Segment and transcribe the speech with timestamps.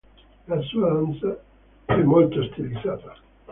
[0.47, 1.39] La sua danza
[1.85, 3.15] è molto stilizzata.